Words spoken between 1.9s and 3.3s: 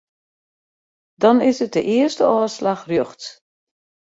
earste ôfslach rjochts.